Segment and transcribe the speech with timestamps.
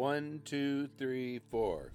[0.00, 1.92] One, two, three, four.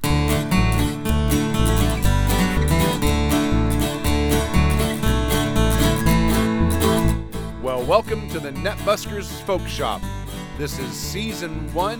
[7.64, 10.04] Well, welcome to the Netbuskers Folkshoppe.
[10.60, 12.00] This is season one,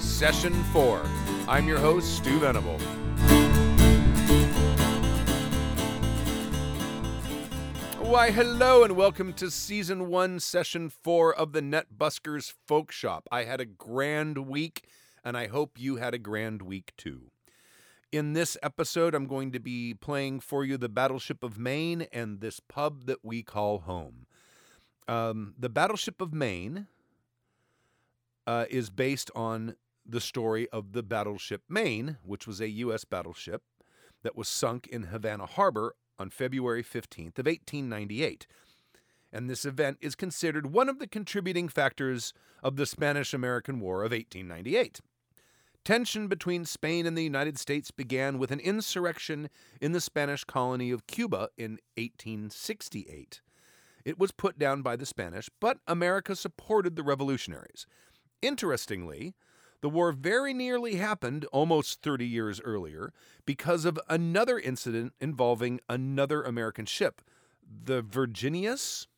[0.00, 1.02] session four.
[1.46, 2.78] I'm your host, Stu Venable.
[7.98, 13.26] Why, hello, and welcome to season one, session four of the Netbuskers Folkshoppe.
[13.30, 14.84] I had a grand week,
[15.24, 17.30] and I hope you had a grand week too.
[18.10, 22.40] In this episode, I'm going to be playing for you the Battleship of Maine and
[22.40, 24.26] this pub that we call home.
[25.08, 26.86] Um, the Battleship of Maine
[28.46, 33.04] uh, is based on the story of the Battleship Maine, which was a U.S.
[33.04, 33.62] battleship
[34.22, 38.46] that was sunk in Havana Harbor on February 15th of 1898.
[39.32, 44.12] And this event is considered one of the contributing factors of the Spanish-American War of
[44.12, 45.00] 1898.
[45.84, 50.92] Tension between Spain and the United States began with an insurrection in the Spanish colony
[50.92, 53.40] of Cuba in 1868.
[54.04, 57.86] It was put down by the Spanish, but America supported the revolutionaries.
[58.40, 59.34] Interestingly,
[59.80, 63.12] the war very nearly happened almost 30 years earlier
[63.44, 67.22] because of another incident involving another American ship,
[67.84, 69.08] the Virginius.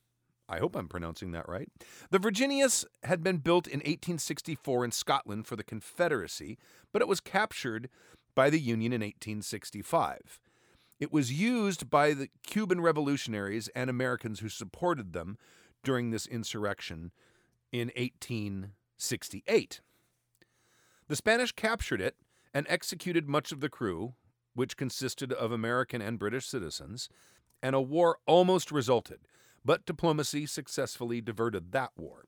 [0.47, 1.69] I hope I'm pronouncing that right.
[2.11, 6.57] The Virginius had been built in 1864 in Scotland for the Confederacy,
[6.91, 7.89] but it was captured
[8.35, 10.39] by the Union in 1865.
[10.99, 15.37] It was used by the Cuban revolutionaries and Americans who supported them
[15.83, 17.11] during this insurrection
[17.71, 19.81] in 1868.
[21.07, 22.15] The Spanish captured it
[22.53, 24.13] and executed much of the crew,
[24.53, 27.09] which consisted of American and British citizens,
[27.61, 29.19] and a war almost resulted,
[29.65, 32.25] but diplomacy successfully diverted that war.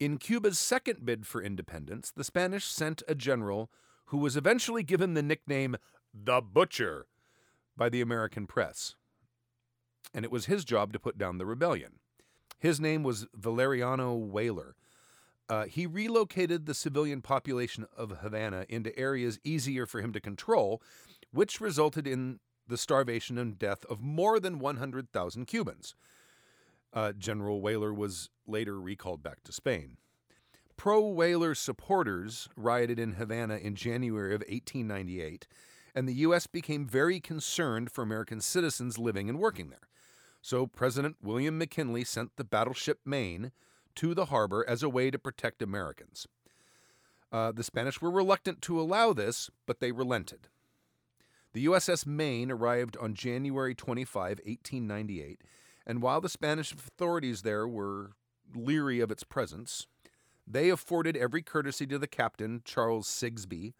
[0.00, 3.70] In Cuba's second bid for independence, the Spanish sent a general
[4.06, 5.76] who was eventually given the nickname
[6.14, 7.06] the Butcher
[7.76, 8.94] by the American press.
[10.14, 11.98] And it was his job to put down the rebellion.
[12.58, 14.74] His name was Valeriano Weyler.
[15.48, 20.82] Uh, he relocated the civilian population of Havana into areas easier for him to control,
[21.32, 25.94] which resulted in the starvation and death of more than 100,000 Cubans.
[26.92, 29.96] Uh, General Weyler was later recalled back to Spain.
[30.76, 35.46] Pro Weyler supporters rioted in Havana in January of 1898,
[35.94, 36.46] and the U.S.
[36.46, 39.88] became very concerned for American citizens living and working there.
[40.40, 43.50] So President William McKinley sent the battleship Maine
[43.96, 46.28] to the harbor as a way to protect Americans.
[47.32, 50.48] Uh, the Spanish were reluctant to allow this, but they relented.
[51.52, 55.42] The USS Maine arrived on January 25, 1898,
[55.88, 58.12] and while the Spanish authorities there were
[58.54, 59.86] leery of its presence,
[60.46, 63.72] they afforded every courtesy to the captain, Charles Sigsbee,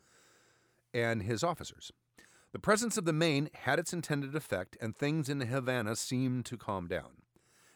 [0.95, 1.93] and his officers.
[2.53, 6.57] The presence of the Maine had its intended effect, and things in Havana seemed to
[6.57, 7.23] calm down.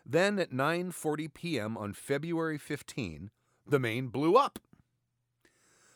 [0.04, 1.76] Then at 9:40 p.m.
[1.76, 3.30] on February 15,
[3.66, 4.58] the Maine blew up.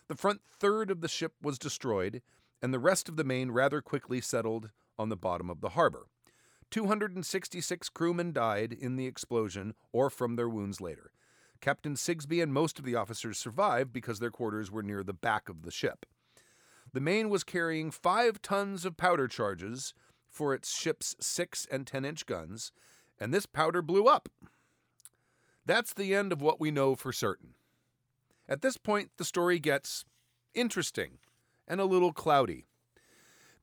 [0.09, 2.23] The front third of the ship was destroyed,
[2.63, 6.07] and the rest of the Maine rather quickly settled on the bottom of the harbor.
[6.71, 11.11] 266 crewmen died in the explosion or from their wounds later.
[11.61, 15.49] Captain Sigsbee and most of the officers survived because their quarters were near the back
[15.49, 16.07] of the ship.
[16.93, 19.95] The Maine was carrying five tons of powder charges
[20.29, 22.73] for its ship's 6 and 10 inch guns,
[23.19, 24.29] and this powder blew up.
[25.65, 27.55] That's the end of what we know for certain.
[28.49, 30.05] At this point, the story gets
[30.55, 31.19] interesting
[31.67, 32.67] and a little cloudy.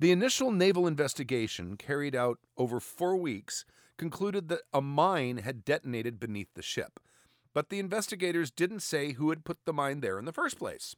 [0.03, 3.64] The initial naval investigation, carried out over four weeks,
[3.96, 7.00] concluded that a mine had detonated beneath the ship,
[7.53, 10.97] but the investigators didn't say who had put the mine there in the first place.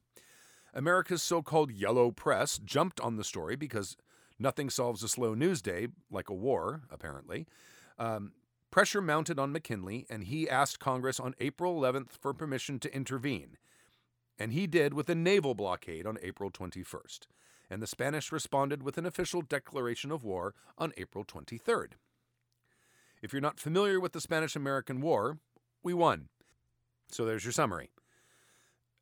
[0.74, 3.96] America's so called yellow press jumped on the story because
[4.40, 7.46] nothing solves a slow news day like a war, apparently.
[8.00, 8.32] Um,
[8.72, 13.58] pressure mounted on McKinley, and he asked Congress on April 11th for permission to intervene.
[14.40, 17.28] And he did with a naval blockade on April 21st.
[17.69, 21.94] And the Spanish responded with an official declaration of war on April 23rd.
[23.21, 25.39] If you're not familiar with the Spanish American War,
[25.83, 26.29] we won.
[27.12, 27.89] So there's your summary.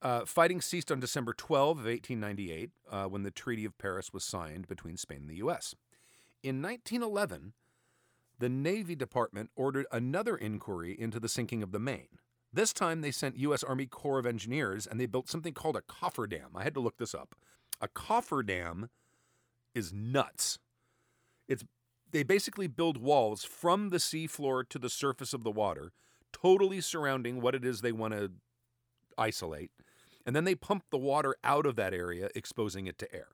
[0.01, 4.23] Uh, fighting ceased on December 12 of 1898 uh, when the Treaty of Paris was
[4.23, 5.75] signed between Spain and the U.S.
[6.41, 7.53] In 1911,
[8.39, 12.19] the Navy Department ordered another inquiry into the sinking of the Maine.
[12.51, 13.63] This time they sent U.S.
[13.63, 16.49] Army Corps of Engineers and they built something called a cofferdam.
[16.53, 17.35] I had to look this up.
[17.83, 18.87] A cofferdam
[19.75, 20.57] is nuts.
[21.47, 21.63] It's
[22.11, 25.91] they basically build walls from the seafloor to the surface of the water,
[26.31, 28.31] totally surrounding what it is they want to
[29.17, 29.71] isolate
[30.25, 33.27] and then they pump the water out of that area, exposing it to air.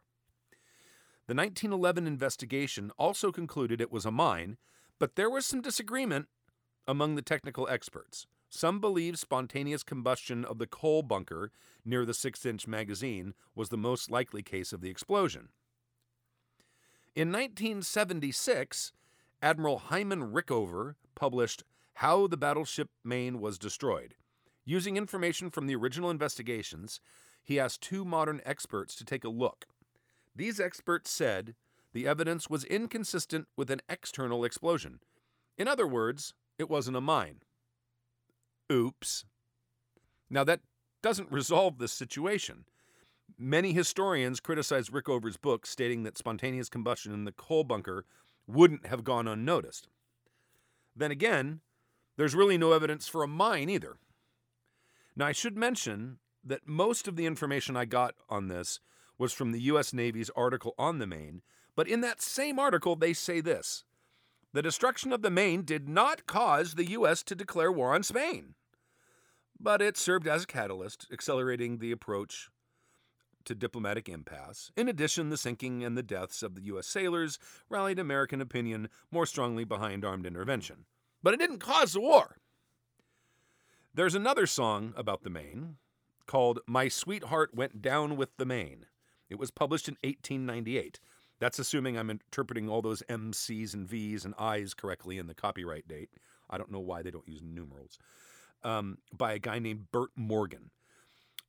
[1.27, 4.57] The 1911 investigation also concluded it was a mine,
[4.97, 6.27] but there was some disagreement
[6.87, 8.25] among the technical experts.
[8.49, 11.51] Some believe spontaneous combustion of the coal bunker
[11.85, 15.49] near the 6 inch magazine was the most likely case of the explosion.
[17.15, 18.91] In 1976,
[19.41, 21.63] Admiral Hyman Rickover published
[21.95, 24.15] How the Battleship Maine Was Destroyed.
[24.65, 26.99] Using information from the original investigations,
[27.43, 29.65] he asked two modern experts to take a look.
[30.35, 31.55] These experts said
[31.93, 34.99] the evidence was inconsistent with an external explosion.
[35.57, 37.41] In other words, it wasn't a mine.
[38.71, 39.25] Oops.
[40.29, 40.61] Now, that
[41.01, 42.65] doesn't resolve this situation.
[43.37, 48.05] Many historians criticize Rickover's book, stating that spontaneous combustion in the coal bunker
[48.47, 49.87] wouldn't have gone unnoticed.
[50.95, 51.61] Then again,
[52.17, 53.97] there's really no evidence for a mine either.
[55.15, 58.79] Now, I should mention that most of the information I got on this
[59.17, 59.93] was from the U.S.
[59.93, 61.41] Navy's article on the Maine,
[61.75, 63.83] but in that same article, they say this
[64.53, 67.23] The destruction of the Maine did not cause the U.S.
[67.23, 68.55] to declare war on Spain
[69.59, 72.49] but it served as a catalyst, accelerating the approach
[73.45, 74.71] to diplomatic impasse.
[74.77, 76.87] In addition, the sinking and the deaths of the U.S.
[76.87, 77.39] sailors
[77.69, 80.85] rallied American opinion more strongly behind armed intervention.
[81.21, 82.37] But it didn't cause the war.
[83.93, 85.77] There's another song about the Maine
[86.25, 88.85] called My Sweetheart Went Down with the Maine.
[89.29, 90.99] It was published in 1898.
[91.39, 95.87] That's assuming I'm interpreting all those MCs and Vs and Is correctly in the copyright
[95.87, 96.09] date.
[96.49, 97.97] I don't know why they don't use numerals
[98.63, 100.71] um, by a guy named Bert Morgan.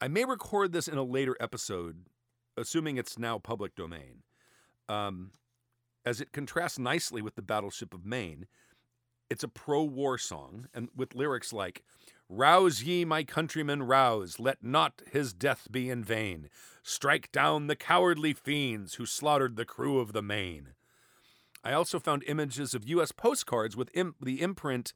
[0.00, 2.06] I may record this in a later episode,
[2.56, 4.22] assuming it's now public domain,
[4.88, 5.32] um,
[6.04, 8.46] as it contrasts nicely with the Battleship of Maine.
[9.28, 11.82] It's a pro war song, and with lyrics like,
[12.32, 16.48] Rouse ye, my countrymen, rouse, let not his death be in vain.
[16.82, 20.74] Strike down the cowardly fiends who slaughtered the crew of the Maine.
[21.64, 23.10] I also found images of U.S.
[23.10, 24.94] postcards with imp- the imprint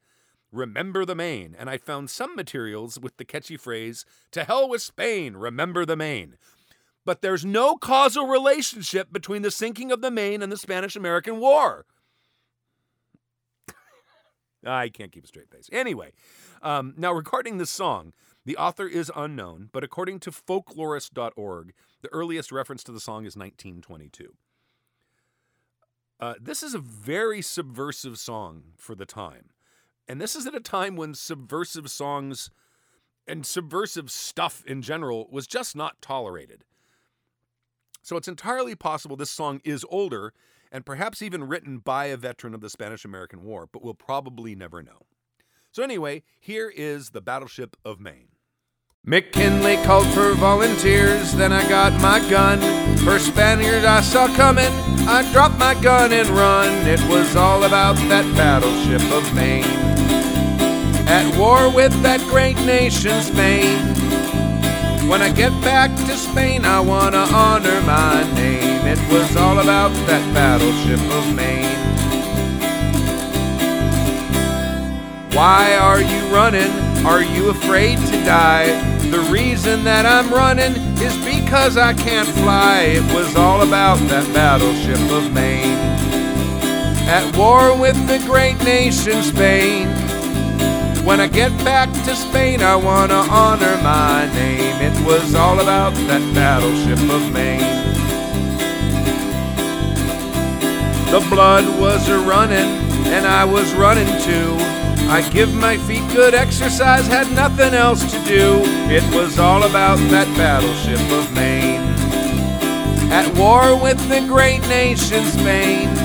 [0.54, 4.82] Remember the Maine, and I found some materials with the catchy phrase, To hell with
[4.82, 6.36] Spain, remember the Maine.
[7.04, 11.40] But there's no causal relationship between the sinking of the Maine and the Spanish American
[11.40, 11.86] War.
[14.64, 15.68] I can't keep a straight face.
[15.72, 16.12] Anyway,
[16.62, 18.12] um, now regarding this song,
[18.44, 23.36] the author is unknown, but according to folklorist.org, the earliest reference to the song is
[23.36, 24.34] 1922.
[26.20, 29.50] Uh, this is a very subversive song for the time.
[30.08, 32.50] And this is at a time when subversive songs
[33.26, 36.64] and subversive stuff in general was just not tolerated.
[38.02, 40.34] So it's entirely possible this song is older
[40.70, 44.54] and perhaps even written by a veteran of the Spanish American War, but we'll probably
[44.54, 45.06] never know.
[45.70, 48.28] So, anyway, here is the Battleship of Maine.
[49.04, 52.58] McKinley called for volunteers, then I got my gun.
[52.98, 54.72] First Spaniard I saw coming,
[55.06, 56.86] I dropped my gun and run.
[56.86, 59.83] It was all about that battleship of Maine
[61.14, 63.78] at war with that great nation, Spain.
[65.08, 68.84] When I get back to Spain, I wanna honor my name.
[68.84, 71.78] It was all about that battleship of Maine.
[75.36, 76.72] Why are you running?
[77.06, 78.74] Are you afraid to die?
[79.14, 82.98] The reason that I'm running is because I can't fly.
[82.98, 85.78] It was all about that battleship of Maine.
[87.06, 90.03] At war with the great nation Spain.
[91.04, 94.80] When I get back to Spain, I want to honor my name.
[94.80, 97.60] It was all about that battleship of Maine.
[101.12, 102.70] The blood was a running,
[103.12, 104.56] and I was running too.
[105.10, 108.62] I give my feet good exercise, had nothing else to do.
[108.90, 111.82] It was all about that battleship of Maine.
[113.12, 116.03] At war with the great nation Spain.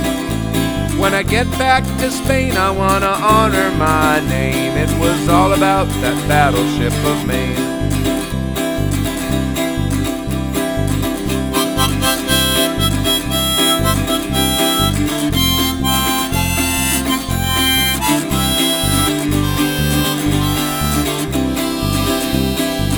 [1.00, 4.78] When I get back to Spain, I want to honor my name.
[4.78, 7.56] It was all about that battleship of Maine.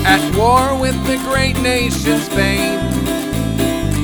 [0.04, 2.91] At war with the great nation Spain.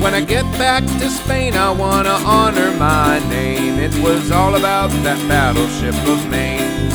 [0.01, 3.79] When I get back to Spain, I wanna honor my name.
[3.79, 6.89] It was all about that battleship of Maine.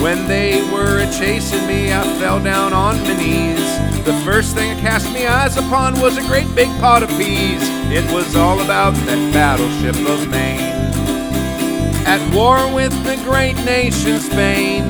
[0.00, 3.68] When they were chasing me, I fell down on my knees.
[4.04, 7.60] The first thing I cast me eyes upon was a great big pot of peas.
[7.90, 10.60] It was all about that battleship of Maine.
[12.06, 14.84] At war with the great nation Spain.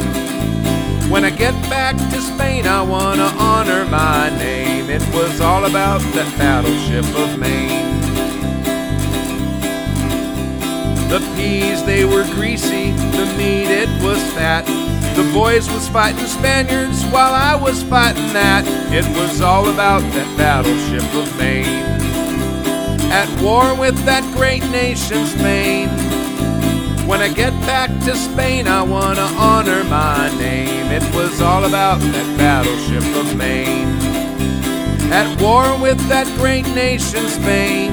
[1.10, 4.77] When I get back to Spain, I wanna honor my name.
[4.90, 8.00] It was all about that battleship of Maine.
[11.10, 14.64] The peas, they were greasy, the meat, it was fat.
[15.14, 18.64] The boys was fighting Spaniards while I was fighting that.
[18.90, 21.66] It was all about that battleship of Maine.
[23.12, 25.88] At war with that great nation, Spain.
[27.06, 30.90] When I get back to Spain, I wanna honor my name.
[30.90, 34.07] It was all about that battleship of Maine.
[35.10, 37.92] At war with that great nation, Spain.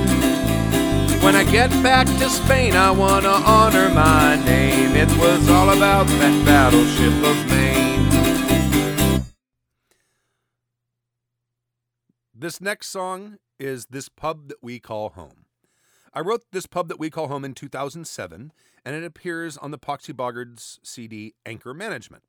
[1.24, 4.96] When I get back to Spain, I wanna honor my name.
[4.96, 9.26] It was all about that battleship of Maine.
[12.34, 15.46] This next song is This Pub That We Call Home.
[16.14, 18.52] I wrote This Pub That We Call Home in 2007,
[18.84, 22.24] and it appears on the Poxy Boggards CD Anchor Management.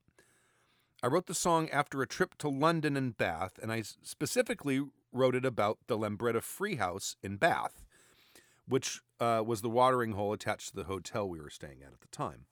[1.03, 5.35] I wrote the song after a trip to London and Bath, and I specifically wrote
[5.35, 7.83] it about the Lambretta Free House in Bath
[8.67, 12.01] which uh, was the watering hole attached to the hotel we were staying at at
[12.01, 12.47] the time.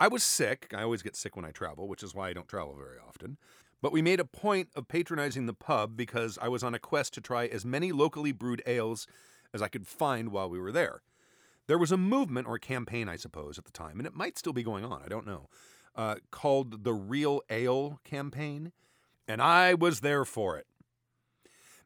[0.00, 0.72] I was sick.
[0.74, 3.36] I always get sick when I travel, which is why I don't travel very often.
[3.82, 7.14] But we made a point of patronizing the pub because I was on a quest
[7.14, 9.06] to try as many locally brewed ales
[9.52, 11.02] as I could find while we were there.
[11.66, 14.38] There was a movement or a campaign, I suppose, at the time, and it might
[14.38, 15.48] still be going on, I don't know,
[15.98, 18.72] uh, called the Real Ale Campaign,
[19.26, 20.66] and I was there for it.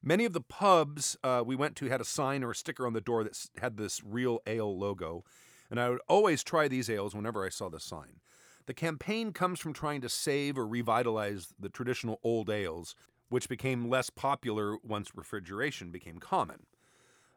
[0.02, 2.92] Many of the pubs uh, we went to had a sign or a sticker on
[2.92, 5.24] the door that had this real ale logo,
[5.70, 8.20] and I would always try these ales whenever I saw the sign.
[8.66, 12.94] The campaign comes from trying to save or revitalize the traditional old ales,
[13.30, 16.66] which became less popular once refrigeration became common.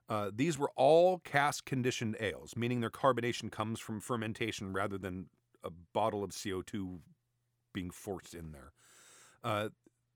[0.10, 5.28] Uh, these were all cask conditioned ales, meaning their carbonation comes from fermentation rather than
[5.66, 7.00] a bottle of CO2
[7.74, 8.72] being forced in there.
[9.44, 9.70] Uh,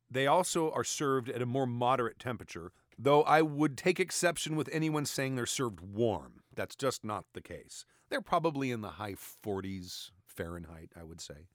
[0.09, 4.69] they also are served at a more moderate temperature, though I would take exception with
[4.71, 6.41] anyone saying they're served warm.
[6.55, 7.85] That's just not the case.
[8.09, 11.47] They're probably in the high 40s Fahrenheit, I would say.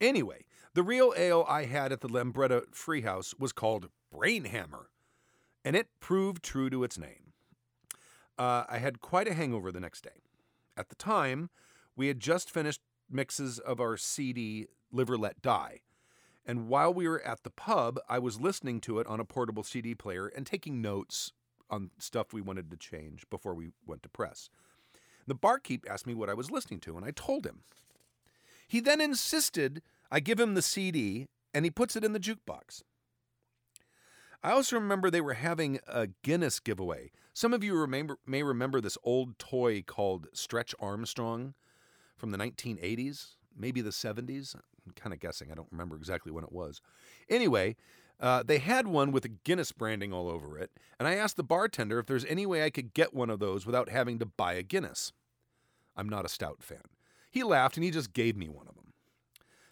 [0.00, 4.86] Anyway, the real ale I had at the Lambretta Freehouse was called Brainhammer,
[5.64, 7.32] and it proved true to its name.
[8.36, 10.22] Uh, I had quite a hangover the next day.
[10.76, 11.50] At the time,
[11.96, 15.80] we had just finished mixes of our CD Live or Let Die,
[16.46, 19.62] and while we were at the pub, I was listening to it on a portable
[19.62, 21.32] CD player and taking notes
[21.70, 24.50] on stuff we wanted to change before we went to press.
[25.26, 27.62] The barkeep asked me what I was listening to, and I told him.
[28.68, 32.82] He then insisted I give him the CD, and he puts it in the jukebox.
[34.42, 37.10] I also remember they were having a Guinness giveaway.
[37.32, 41.54] Some of you remember, may remember this old toy called Stretch Armstrong
[42.16, 44.54] from the 1980s, maybe the 70s.
[44.54, 45.50] I'm kind of guessing.
[45.50, 46.80] I don't remember exactly when it was.
[47.28, 47.76] Anyway,
[48.20, 51.42] uh, they had one with a Guinness branding all over it, and I asked the
[51.42, 54.54] bartender if there's any way I could get one of those without having to buy
[54.54, 55.12] a Guinness.
[55.96, 56.82] I'm not a stout fan.
[57.30, 58.92] He laughed and he just gave me one of them.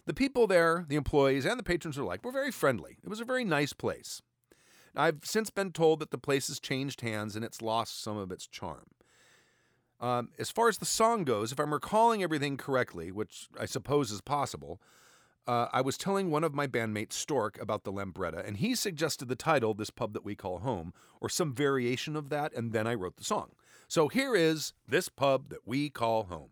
[0.05, 2.97] The people there, the employees, and the patrons were alike were very friendly.
[3.03, 4.21] It was a very nice place.
[4.95, 8.31] I've since been told that the place has changed hands and it's lost some of
[8.31, 8.85] its charm.
[10.03, 14.11] Um, as far as the song goes, if I'm recalling everything correctly, which I suppose
[14.11, 14.81] is possible,
[15.47, 19.29] uh, I was telling one of my bandmates, Stork, about the Lambretta, and he suggested
[19.29, 22.85] the title, This Pub That We Call Home, or some variation of that, and then
[22.85, 23.51] I wrote the song.
[23.87, 26.49] So here is This Pub That We Call Home.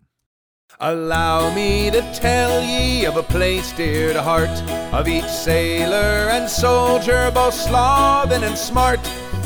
[0.80, 4.50] Allow me to tell ye of a place dear to heart,
[4.94, 9.02] of each sailor and soldier, both sloven and smart.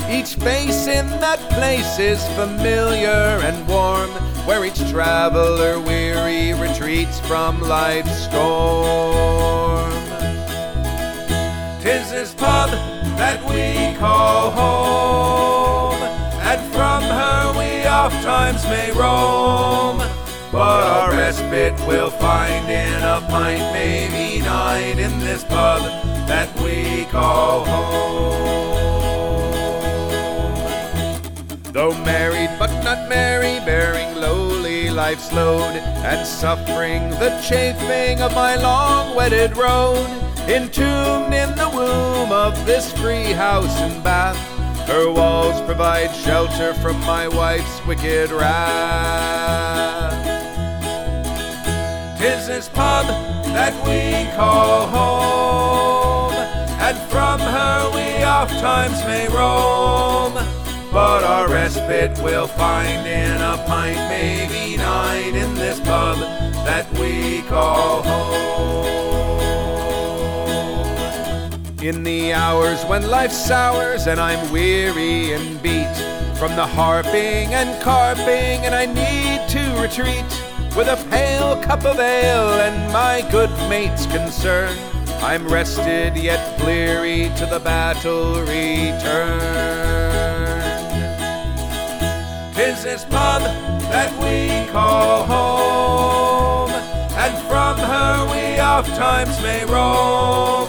[0.10, 4.10] Each face in that place is familiar and warm,
[4.46, 9.92] where each traveler weary retreats from life's storm.
[11.82, 12.70] Tis this pub
[13.18, 16.02] that we call home,
[16.42, 19.98] and from her we oft times may roam.
[20.52, 25.82] But our respite we'll find in a pint, maybe nine, in this pub
[26.28, 28.65] that we call home.
[31.94, 39.16] Married but not merry, bearing lowly life's load, and suffering the chafing of my long
[39.16, 40.08] wedded road,
[40.50, 44.36] entombed in the womb of this free house in Bath,
[44.88, 50.16] her walls provide shelter from my wife's wicked wrath.
[52.18, 53.06] Tis this pub
[53.54, 56.34] that we call home,
[56.80, 60.45] and from her we oft times may roam
[60.96, 66.18] but our respite we'll find in a pint, maybe nine, in this pub
[66.64, 68.86] that we call home.
[71.82, 75.94] In the hours when life sours and I'm weary and beat
[76.38, 80.24] from the harping and carping, and I need to retreat
[80.78, 84.78] with a pale cup of ale and my good mate's concern.
[85.22, 90.45] I'm rested yet bleary to the battle return.
[92.66, 93.44] Tis this pub
[93.94, 100.68] that we call home, and from her we oft times may roam.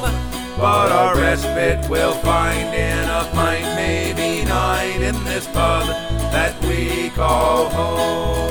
[0.58, 5.86] But our respite we'll find in a pint, maybe nine, in this pub
[6.32, 8.50] that we call home.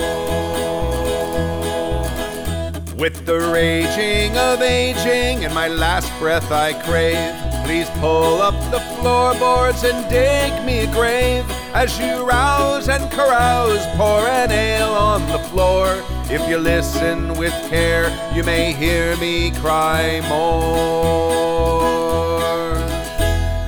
[2.98, 8.80] With the raging of aging and my last breath I crave, please pull up the
[8.96, 11.46] floorboards and dig me a grave.
[11.76, 16.02] As you rouse and carouse, pour an ale on the floor.
[16.32, 21.60] If you listen with care, you may hear me cry more.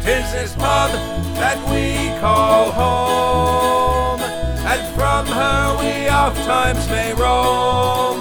[0.03, 0.89] Tis this pub
[1.35, 8.19] that we call home, and from her we oft times may roam.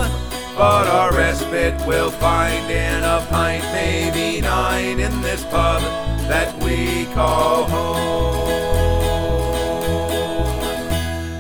[0.59, 5.81] But our respite we'll find in a pint, maybe nine, in this pub
[6.27, 8.86] that we call home.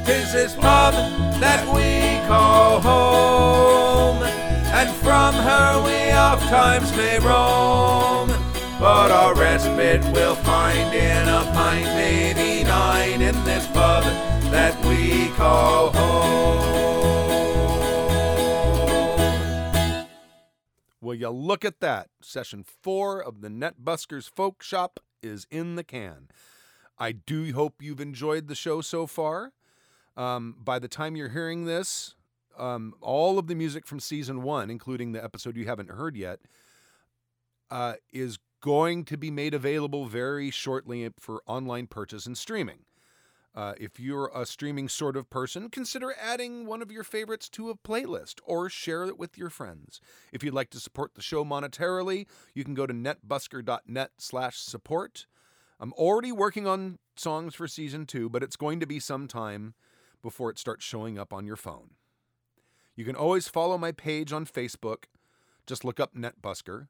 [0.07, 0.95] This pub
[1.41, 8.29] that we call home, and from her we oft times may roam.
[8.79, 12.37] But our respite we'll find in a pint,
[12.69, 14.05] nine, in this pub
[14.53, 16.77] that we call home.
[21.01, 22.11] Will you look at that?
[22.23, 26.29] Session four of the Net Buskers Folkshoppe is in the can.
[26.97, 29.53] I do hope you've enjoyed the show so far.
[30.17, 32.15] Um, by the time you're hearing this,
[32.59, 36.41] um, all of the music from season one, including the episode you haven't heard yet,
[37.71, 42.79] uh, is going to be made available very shortly for online purchase and streaming.
[43.55, 47.71] Uh, if you're a streaming sort of person, consider adding one of your favorites to
[47.71, 49.99] a playlist or share it with your friends.
[50.31, 55.27] If you'd like to support the show monetarily, you can go to netbusker.net slash support.
[55.81, 59.75] I'm already working on songs for season two, but it's going to be some time
[60.27, 61.91] before it starts showing up on your phone.
[62.97, 65.05] You can always follow my page on Facebook.
[65.69, 66.89] Just look up NetBusker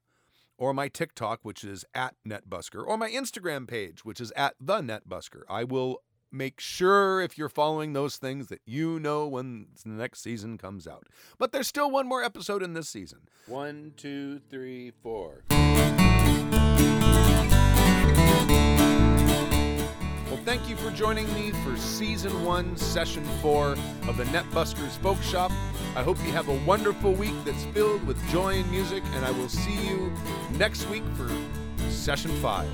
[0.57, 4.79] or my TikTok, which is at NetBusker, or my Instagram page, which is at the
[4.81, 5.43] NetBusker.
[5.51, 6.01] I will
[6.33, 10.87] make sure if you're following those things that you know when the next season comes
[10.87, 11.07] out.
[11.37, 13.29] But there's still one more episode in this season.
[13.47, 15.45] One, two, three, four.
[20.57, 23.73] Thank you for joining me for season one, session four
[24.09, 25.53] of the NetBuskers Folkshoppe.
[25.95, 29.33] I hope you have a wonderful week that's filled with joy and music, and I
[29.33, 30.11] will see you
[30.53, 31.31] next week for
[31.91, 32.71] session five.